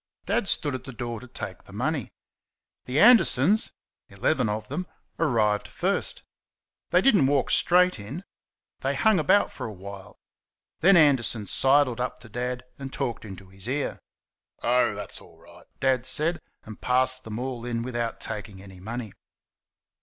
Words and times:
Dad 0.25 0.47
stood 0.47 0.73
at 0.73 0.85
the 0.85 0.93
door 0.93 1.19
to 1.19 1.27
take 1.27 1.65
the 1.65 1.71
money. 1.73 2.11
The 2.85 2.99
Andersons 2.99 3.75
eleven 4.09 4.49
of 4.49 4.67
them 4.67 4.87
arrived 5.19 5.67
first. 5.67 6.23
They 6.89 7.01
did 7.01 7.15
n't 7.15 7.27
walk 7.27 7.51
straight 7.51 7.99
in. 7.99 8.23
They 8.79 8.95
hung 8.95 9.19
about 9.19 9.51
for 9.51 9.67
a 9.67 9.71
while. 9.71 10.17
Then 10.79 10.97
Anderson 10.97 11.45
sidled 11.45 12.01
up 12.01 12.17
to 12.21 12.29
Dad 12.29 12.63
and 12.79 12.91
talked 12.91 13.25
into 13.25 13.49
his 13.49 13.67
ear. 13.69 13.99
"Oh! 14.63 14.95
that's 14.95 15.21
all 15.21 15.37
right," 15.37 15.67
Dad 15.79 16.07
said, 16.07 16.39
and 16.63 16.81
passed 16.81 17.23
them 17.23 17.37
all 17.37 17.63
in 17.63 17.83
without 17.83 18.19
taking 18.19 18.59
any 18.59 18.79
money. 18.79 19.13